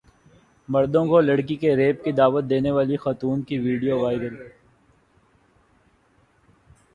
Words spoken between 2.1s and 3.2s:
دعوت دینے والی